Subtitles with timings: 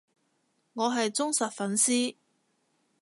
[0.73, 2.15] 我係忠實粉絲